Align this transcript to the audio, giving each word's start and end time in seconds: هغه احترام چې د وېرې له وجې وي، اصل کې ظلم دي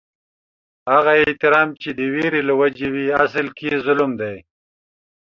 هغه 0.93 1.11
احترام 1.23 1.69
چې 1.81 1.89
د 1.97 1.99
وېرې 2.13 2.41
له 2.49 2.53
وجې 2.61 2.87
وي، 2.93 3.05
اصل 3.23 3.47
کې 3.57 3.81
ظلم 3.85 4.11
دي 4.21 4.35